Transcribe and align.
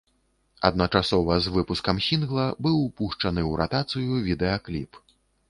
Адначасова 0.69 1.37
з 1.47 1.53
выпускам 1.57 1.99
сінгла 2.07 2.47
быў 2.67 2.81
пушчаны 3.01 3.41
ў 3.49 3.51
ратацыю 3.63 4.13
відэакліп. 4.31 4.91